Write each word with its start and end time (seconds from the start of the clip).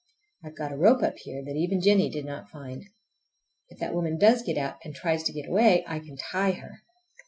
I've 0.43 0.55
got 0.55 0.71
a 0.71 0.77
rope 0.77 1.03
up 1.03 1.17
here 1.19 1.43
that 1.45 1.55
even 1.55 1.79
Jennie 1.79 2.09
did 2.09 2.25
not 2.25 2.49
find. 2.49 2.85
If 3.69 3.77
that 3.77 3.93
woman 3.93 4.17
does 4.17 4.41
get 4.41 4.57
out, 4.57 4.77
and 4.83 4.95
tries 4.95 5.21
to 5.25 5.31
get 5.31 5.47
away, 5.47 5.83
I 5.85 5.99
can 5.99 6.17
tie 6.17 6.53
her! 6.53 6.79